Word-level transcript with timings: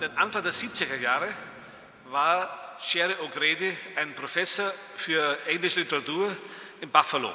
den 0.00 0.16
Anfang 0.16 0.42
der 0.42 0.52
70er 0.52 0.96
Jahre 0.96 1.28
war 2.06 2.76
Sherry 2.80 3.14
O'Grady 3.14 3.74
ein 3.96 4.14
Professor 4.14 4.72
für 4.96 5.38
englische 5.46 5.80
Literatur 5.80 6.36
in 6.80 6.90
Buffalo. 6.90 7.32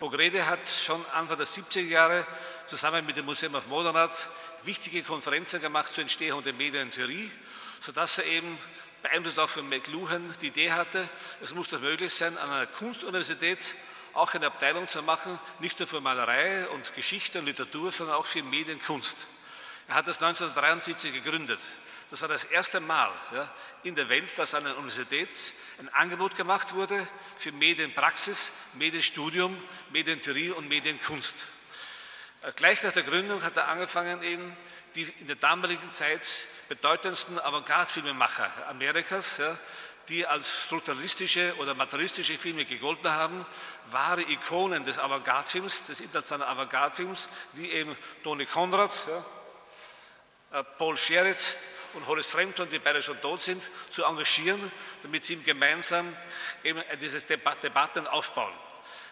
O'Grady 0.00 0.40
hat 0.42 0.60
schon 0.68 1.04
Anfang 1.14 1.38
der 1.38 1.46
70er 1.46 1.80
Jahre 1.80 2.26
zusammen 2.66 3.06
mit 3.06 3.16
dem 3.16 3.24
Museum 3.24 3.54
of 3.54 3.66
Modern 3.68 3.96
Art 3.96 4.28
wichtige 4.64 5.02
Konferenzen 5.02 5.60
gemacht 5.60 5.90
zur 5.90 6.02
Entstehung 6.02 6.44
der 6.44 6.52
Medientheorie, 6.52 7.30
sodass 7.80 8.18
er 8.18 8.26
eben 8.26 8.58
beeinflusst 9.02 9.38
auch 9.38 9.48
von 9.48 9.68
McLuhan 9.68 10.34
die 10.42 10.48
Idee 10.48 10.72
hatte, 10.72 11.08
es 11.40 11.54
muss 11.54 11.70
doch 11.70 11.80
möglich 11.80 12.12
sein, 12.12 12.36
an 12.36 12.50
einer 12.50 12.66
Kunstuniversität 12.66 13.74
auch 14.12 14.34
eine 14.34 14.46
Abteilung 14.46 14.88
zu 14.88 15.02
machen, 15.02 15.38
nicht 15.60 15.78
nur 15.78 15.88
für 15.88 16.00
Malerei 16.00 16.68
und 16.68 16.94
Geschichte 16.94 17.38
und 17.38 17.46
Literatur, 17.46 17.90
sondern 17.90 18.16
auch 18.16 18.26
für 18.26 18.42
Medienkunst. 18.42 19.26
Er 19.88 19.94
hat 19.94 20.06
das 20.06 20.20
1973 20.20 21.14
gegründet. 21.14 21.60
Das 22.10 22.22
war 22.22 22.28
das 22.28 22.44
erste 22.44 22.80
Mal 22.80 23.10
ja, 23.34 23.52
in 23.82 23.94
der 23.94 24.08
Welt, 24.08 24.30
dass 24.38 24.54
an 24.54 24.64
einer 24.64 24.78
Universität 24.78 25.28
ein 25.78 25.90
Angebot 25.90 26.36
gemacht 26.36 26.74
wurde 26.74 27.06
für 27.36 27.52
Medienpraxis, 27.52 28.50
Medienstudium, 28.74 29.54
Medientheorie 29.90 30.50
und 30.50 30.68
Medienkunst. 30.68 31.48
Äh, 32.42 32.52
gleich 32.52 32.82
nach 32.82 32.92
der 32.92 33.02
Gründung 33.02 33.42
hat 33.42 33.58
er 33.58 33.68
angefangen, 33.68 34.22
eben 34.22 34.56
die 34.94 35.02
in 35.02 35.26
der 35.26 35.36
damaligen 35.36 35.92
Zeit 35.92 36.26
bedeutendsten 36.70 37.38
Avantgarde-Filmemacher 37.40 38.50
Amerikas, 38.68 39.36
ja, 39.36 39.58
die 40.08 40.26
als 40.26 40.64
strukturalistische 40.64 41.54
oder 41.58 41.74
materialistische 41.74 42.38
Filme 42.38 42.64
gegolten 42.64 43.10
haben, 43.10 43.44
wahre 43.90 44.22
Ikonen 44.22 44.82
des 44.84 44.98
Avantgarde-Films, 44.98 45.84
des 45.84 46.00
internationalen 46.00 46.50
Avantgarde-Films, 46.50 47.28
wie 47.52 47.70
eben 47.70 47.94
Tony 48.24 48.46
Conrad, 48.46 48.94
ja, 49.06 50.58
äh, 50.58 50.64
Paul 50.78 50.96
Scherritz 50.96 51.58
und 51.94 52.06
Hollis 52.06 52.30
Frampton, 52.30 52.68
die 52.70 52.78
beide 52.78 53.02
schon 53.02 53.20
tot 53.20 53.40
sind, 53.40 53.62
zu 53.88 54.04
engagieren, 54.04 54.70
damit 55.02 55.24
sie 55.24 55.34
ihm 55.34 55.44
gemeinsam 55.44 56.16
eben 56.62 56.82
dieses 57.00 57.24
Debatten 57.26 58.06
aufbauen. 58.06 58.52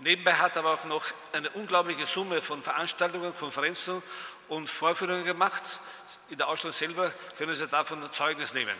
Nebenbei 0.00 0.34
hat 0.34 0.54
er 0.54 0.60
aber 0.60 0.74
auch 0.74 0.84
noch 0.84 1.04
eine 1.32 1.50
unglaubliche 1.50 2.06
Summe 2.06 2.40
von 2.40 2.62
Veranstaltungen, 2.62 3.34
Konferenzen 3.36 4.00
und 4.46 4.68
Vorführungen 4.68 5.24
gemacht. 5.24 5.80
In 6.28 6.38
der 6.38 6.48
Ausstellung 6.48 6.72
selber 6.72 7.12
können 7.36 7.54
Sie 7.54 7.66
davon 7.66 8.10
Zeugnis 8.12 8.54
nehmen. 8.54 8.76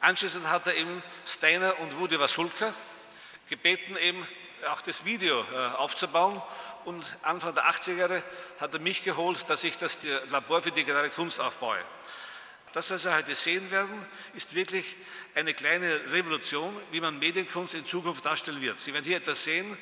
Anschließend 0.00 0.48
hat 0.48 0.66
er 0.66 0.74
eben 0.74 1.02
Steiner 1.26 1.78
und 1.80 1.98
Woody 1.98 2.18
Wasulka 2.18 2.72
gebeten, 3.48 3.96
eben 3.96 4.26
auch 4.70 4.80
das 4.80 5.04
Video 5.04 5.44
äh, 5.52 5.66
aufzubauen. 5.76 6.40
Und 6.86 7.04
Anfang 7.22 7.54
der 7.54 7.64
80er 7.64 7.94
Jahre 7.94 8.22
hat 8.58 8.72
er 8.72 8.80
mich 8.80 9.02
geholt, 9.02 9.48
dass 9.48 9.64
ich 9.64 9.76
das 9.76 9.98
Labor 10.28 10.62
für 10.62 10.72
digitale 10.72 11.10
Kunst 11.10 11.40
aufbaue. 11.40 11.78
Das, 12.74 12.90
was 12.90 13.04
wir 13.04 13.14
heute 13.14 13.36
sehen 13.36 13.70
werden, 13.70 14.04
ist 14.34 14.56
wirklich 14.56 14.96
eine 15.36 15.54
kleine 15.54 16.10
Revolution, 16.10 16.76
wie 16.90 17.00
man 17.00 17.20
Medienkunst 17.20 17.72
in 17.74 17.84
Zukunft 17.84 18.26
darstellen 18.26 18.60
wird. 18.60 18.80
Sie 18.80 18.92
werden 18.92 19.04
hier 19.04 19.16
etwas 19.16 19.44
sehen, 19.44 19.78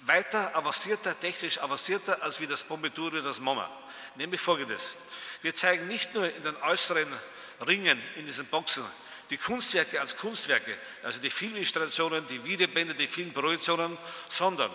weiter 0.00 0.56
avancierter, 0.56 1.18
technisch 1.18 1.58
avancierter 1.58 2.20
als 2.20 2.40
wie 2.40 2.48
das 2.48 2.64
Pompidou 2.64 3.06
oder 3.06 3.22
das 3.22 3.38
MoMA. 3.38 3.70
Nämlich 4.16 4.40
folgendes. 4.40 4.96
Wir 5.42 5.54
zeigen 5.54 5.86
nicht 5.86 6.12
nur 6.14 6.26
in 6.26 6.42
den 6.42 6.56
äußeren 6.56 7.06
Ringen 7.64 8.02
in 8.16 8.26
diesen 8.26 8.46
Boxen 8.46 8.84
die 9.30 9.36
Kunstwerke 9.38 10.00
als 10.00 10.16
Kunstwerke, 10.16 10.76
also 11.02 11.20
die 11.20 11.30
Filminstallationen, 11.30 12.26
die 12.28 12.44
Videobände, 12.44 12.94
die 12.94 13.08
Filmprojektionen, 13.08 13.96
sondern 14.28 14.70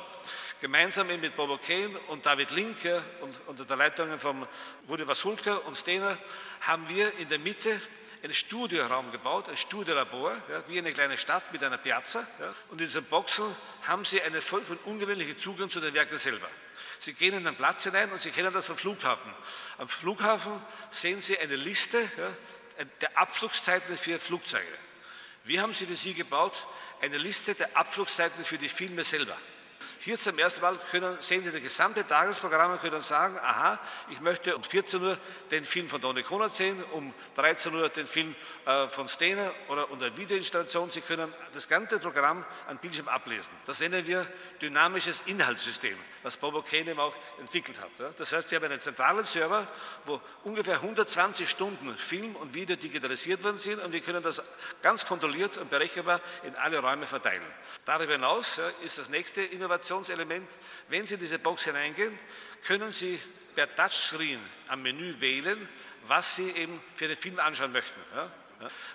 gemeinsam 0.61 1.07
mit 1.07 1.35
Bobo 1.35 1.57
Kane 1.57 1.97
und 2.07 2.25
David 2.25 2.51
Linke 2.51 3.03
und 3.21 3.35
unter 3.47 3.65
der 3.65 3.77
Leitung 3.77 4.19
von 4.19 4.45
Rudi 4.89 5.07
Wasulka 5.07 5.55
und 5.55 5.75
Stener 5.75 6.17
haben 6.61 6.87
wir 6.89 7.13
in 7.17 7.29
der 7.29 7.39
Mitte 7.39 7.79
einen 8.21 8.33
Studioraum 8.33 9.11
gebaut, 9.11 9.47
ein 9.47 9.55
Studiolabor, 9.55 10.31
ja, 10.49 10.63
wie 10.67 10.77
eine 10.77 10.91
kleine 10.91 11.17
Stadt 11.17 11.53
mit 11.53 11.63
einer 11.63 11.77
Piazza. 11.77 12.27
Ja, 12.39 12.53
und 12.69 12.81
in 12.81 12.87
diesen 12.87 13.05
Boxen 13.05 13.45
haben 13.83 14.03
Sie 14.03 14.21
einen 14.21 14.41
vollkommen 14.41 14.79
ungewöhnlichen 14.85 15.37
Zugang 15.37 15.69
zu 15.69 15.79
den 15.79 15.93
Werken 15.93 16.17
selber. 16.17 16.47
Sie 16.97 17.13
gehen 17.13 17.33
in 17.33 17.45
den 17.45 17.55
Platz 17.55 17.85
hinein 17.85 18.11
und 18.11 18.19
Sie 18.19 18.31
kennen 18.31 18.51
das 18.51 18.67
vom 18.67 18.77
Flughafen. 18.77 19.31
Am 19.77 19.87
Flughafen 19.87 20.51
sehen 20.91 21.21
Sie 21.21 21.39
eine 21.39 21.55
Liste 21.55 21.97
ja, 21.97 22.85
der 22.99 23.17
Abflugszeiten 23.17 23.95
für 23.95 24.19
Flugzeuge. 24.19 24.65
Wir 25.45 25.61
haben 25.61 25.73
sie 25.73 25.85
für 25.85 25.95
Sie 25.95 26.13
gebaut, 26.13 26.67
eine 27.01 27.17
Liste 27.17 27.55
der 27.55 27.75
Abflugszeiten 27.77 28.43
für 28.43 28.57
die 28.57 28.69
Filme 28.69 29.05
selber. 29.05 29.37
Hier 30.01 30.15
zum 30.15 30.39
ersten 30.39 30.61
Mal 30.61 30.77
können, 30.91 31.17
sehen 31.19 31.43
Sie 31.43 31.51
das 31.51 31.61
gesamte 31.61 32.07
Tagesprogramm 32.07 32.71
und 32.71 32.81
können 32.81 33.01
sagen, 33.01 33.37
aha, 33.37 33.77
ich 34.09 34.21
möchte 34.21 34.55
um 34.55 34.63
14 34.63 35.03
Uhr 35.03 35.17
den 35.51 35.65
Film 35.65 35.89
von 35.89 35.99
Donny 35.99 36.23
Konrad 36.23 36.53
sehen, 36.53 36.81
um 36.93 37.13
13 37.35 37.75
Uhr 37.75 37.89
den 37.89 38.07
Film 38.07 38.33
äh, 38.65 38.87
von 38.87 39.09
Steiner 39.09 39.53
oder 39.67 39.91
unter 39.91 40.15
Videoinstallation. 40.15 40.89
Sie 40.89 41.01
können 41.01 41.33
das 41.53 41.67
ganze 41.67 41.99
Programm 41.99 42.45
an 42.69 42.77
Bildschirm 42.77 43.09
ablesen. 43.09 43.51
Das 43.65 43.81
nennen 43.81 44.07
wir 44.07 44.25
dynamisches 44.61 45.21
Inhaltssystem, 45.25 45.97
was 46.23 46.37
Bobo 46.37 46.61
Kane 46.61 46.97
auch 46.97 47.13
entwickelt 47.39 47.77
hat. 47.79 48.19
Das 48.19 48.33
heißt, 48.33 48.51
wir 48.51 48.57
haben 48.57 48.65
einen 48.65 48.79
zentralen 48.79 49.25
Server, 49.25 49.67
wo 50.05 50.21
ungefähr 50.43 50.75
120 50.75 51.49
Stunden 51.49 51.95
Film 51.97 52.35
und 52.35 52.53
Video 52.53 52.75
digitalisiert 52.75 53.43
worden 53.43 53.57
sind 53.57 53.81
und 53.81 53.91
wir 53.91 54.01
können 54.01 54.23
das 54.23 54.41
ganz 54.81 55.05
kontrolliert 55.05 55.57
und 55.57 55.69
berechenbar 55.69 56.21
in 56.43 56.55
alle 56.55 56.79
Räume 56.79 57.05
verteilen. 57.05 57.45
Darüber 57.85 58.13
hinaus 58.13 58.59
ist 58.83 58.97
das 58.97 59.09
nächste 59.09 59.41
Innovation 59.41 59.89
Kommunikationselement. 59.89 60.47
Wenn 60.89 61.05
Sie 61.05 61.15
in 61.15 61.19
diese 61.19 61.39
Box 61.39 61.63
hineingehen, 61.63 62.17
können 62.65 62.91
Sie 62.91 63.19
per 63.55 63.73
Touchscreen 63.75 64.39
am 64.67 64.81
Menü 64.81 65.19
wählen, 65.19 65.67
was 66.07 66.35
Sie 66.35 66.49
eben 66.51 66.81
für 66.95 67.07
den 67.07 67.17
Film 67.17 67.39
anschauen 67.39 67.71
möchten. 67.71 67.99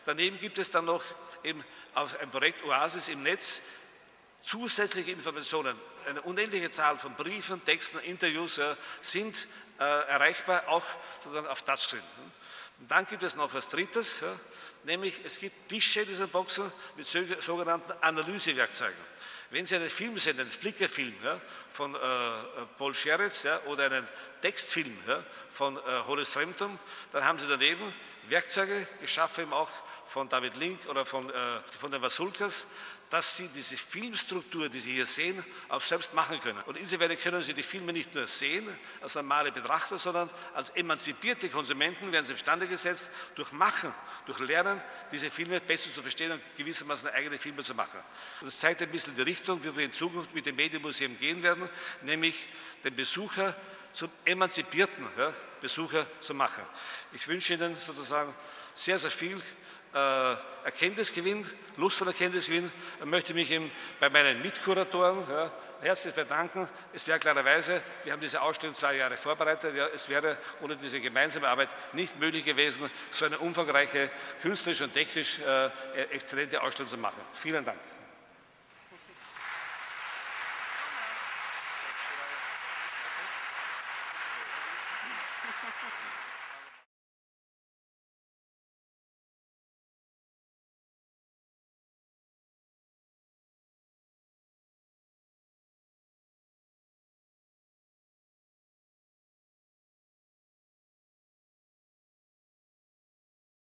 Daneben 0.05 0.39
gibt 0.39 0.59
es 0.59 0.71
dann 0.71 0.85
noch 0.85 1.03
eben 1.43 1.65
auf 1.95 2.19
ein 2.21 2.31
Projekt 2.31 2.65
Oasis 2.65 3.09
im 3.09 3.23
Netz 3.23 3.61
zusätzliche 4.45 5.11
Informationen. 5.11 5.77
Eine 6.07 6.21
unendliche 6.23 6.71
Zahl 6.71 6.99
von 6.99 7.15
Briefen, 7.15 7.65
Texten, 7.65 7.99
Interviews 8.01 8.57
ja, 8.57 8.77
sind 9.01 9.49
äh, 9.79 9.83
erreichbar, 9.83 10.69
auch 10.69 10.85
sozusagen 11.23 11.47
auf 11.47 11.63
Touchscreen. 11.63 12.03
Und 12.79 12.91
dann 12.91 13.07
gibt 13.07 13.23
es 13.23 13.35
noch 13.37 13.55
was 13.55 13.69
Drittes, 13.71 14.23
nämlich 14.85 15.21
es 15.25 15.39
gibt 15.39 15.71
Tische 15.71 16.03
in 16.03 16.09
diesen 16.09 16.29
Boxen 16.29 16.71
mit 16.97 17.07
sogenannten 17.07 17.93
Analysewerkzeugen. 18.03 19.15
Wenn 19.51 19.65
Sie 19.65 19.77
einen 19.77 19.89
Film 19.89 20.19
sehen, 20.19 20.39
einen 20.39 20.51
Flickerfilm 20.51 21.15
ja, 21.25 21.41
von 21.71 21.95
äh, 21.95 21.99
Paul 22.77 22.93
Scheretz 22.93 23.45
ja, 23.45 23.61
oder 23.63 23.85
einen 23.87 24.07
Textfilm 24.43 24.97
ja, 25.07 25.23
von 25.53 25.77
äh, 25.77 25.81
Hollis 26.07 26.29
Frampton, 26.29 26.79
dann 27.13 27.25
haben 27.25 27.39
Sie 27.39 27.47
daneben 27.47 27.95
Werkzeuge 28.29 28.87
geschaffen, 29.01 29.53
auch 29.53 29.71
von 30.07 30.29
David 30.29 30.57
Link 30.57 30.87
oder 30.89 31.05
von, 31.05 31.29
äh, 31.31 31.33
von 31.79 31.91
den 31.91 32.01
Vasulkas, 32.03 32.67
dass 33.11 33.37
Sie 33.37 33.49
diese 33.49 33.77
Filmstruktur, 33.77 34.69
die 34.69 34.81
Sie 34.81 34.93
hier 34.93 35.07
sehen, 35.07 35.45
auch 35.69 35.81
selbst 35.81 36.15
machen 36.15 36.41
können. 36.41 36.61
Und 36.67 36.77
insofern 36.77 37.17
können 37.17 37.43
Sie 37.43 37.55
die 37.55 37.63
Filme 37.63 37.93
nicht 37.93 38.15
nur 38.15 38.27
sehen 38.27 38.67
als 39.01 39.15
normale 39.15 39.53
Betrachter, 39.53 39.99
sondern 39.99 40.29
als 40.55 40.71
emanzipierte 40.71 41.49
Konsumenten 41.49 42.11
werden 42.11 42.25
Sie 42.25 42.33
imstande 42.33 42.67
gesetzt, 42.67 43.11
durch 43.35 43.53
Machen, 43.53 43.95
durch 44.27 44.39
Lernen, 44.41 44.81
diese 45.13 45.31
Filme 45.31 45.61
besser 45.61 45.91
zu 45.91 46.03
verstehen 46.03 46.33
und 46.33 46.43
gewissermaßen 46.57 47.09
eigene 47.11 47.39
Filme 47.39 47.63
zu 47.63 47.75
machen. 47.75 48.01
Und 48.41 48.49
das 48.49 48.59
zeigt 48.59 48.83
ein 48.83 48.91
bisschen 48.91 49.15
die 49.15 49.23
Richtung, 49.23 49.63
wie 49.63 49.77
wir 49.77 49.85
in 49.85 49.93
Zukunft 49.93 50.35
mit 50.35 50.47
dem 50.47 50.57
Medienmuseum 50.57 51.19
gehen 51.19 51.43
werden, 51.43 51.69
nämlich 52.03 52.49
den 52.83 52.97
Besucher 52.97 53.55
zum 53.93 54.11
emanzipierten 54.25 55.07
ja, 55.17 55.33
Besucher 55.61 56.07
zu 56.21 56.35
machen. 56.35 56.65
Ich 57.13 57.29
wünsche 57.29 57.55
Ihnen 57.55 57.79
sozusagen 57.79 58.35
sehr, 58.75 58.99
sehr 58.99 59.11
viel 59.11 59.41
äh, 59.95 60.35
Erkenntnisgewinn, 60.65 61.47
Lust 61.77 61.99
von 61.99 62.09
Erkenntnisgewinn, 62.09 62.71
möchte 63.05 63.35
mich 63.35 63.51
eben 63.51 63.71
bei 64.01 64.09
meinen 64.11 64.41
Mitkuratoren 64.43 65.25
ja, 65.29 65.53
herzlich 65.83 66.15
bedanken. 66.15 66.69
Es 66.93 67.07
wäre 67.07 67.19
klarerweise, 67.19 67.83
wir 68.03 68.13
haben 68.13 68.21
diese 68.21 68.41
Ausstellung 68.41 68.75
zwei 68.75 68.97
Jahre 68.97 69.17
vorbereitet, 69.17 69.75
ja, 69.77 69.87
es 69.95 70.09
wäre 70.09 70.39
ohne 70.63 70.77
diese 70.77 71.01
gemeinsame 71.01 71.49
Arbeit 71.49 71.69
nicht 71.93 72.19
möglich 72.19 72.45
gewesen, 72.45 72.91
so 73.11 73.27
eine 73.27 73.39
umfangreiche, 73.39 74.11
künstlerisch 74.43 74.81
und 74.81 74.93
technisch 74.93 75.39
äh, 75.41 75.71
exzellente 76.11 76.63
Ausstellung 76.63 76.89
zu 76.89 76.99
machen. 76.99 77.21
Vielen 77.35 77.65
Dank. 77.65 77.79